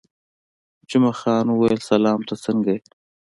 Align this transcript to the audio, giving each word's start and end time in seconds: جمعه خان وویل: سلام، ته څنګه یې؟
جمعه 0.89 1.13
خان 1.19 1.45
وویل: 1.49 1.79
سلام، 1.89 2.19
ته 2.27 2.35
څنګه 2.45 2.69
یې؟ 2.75 2.79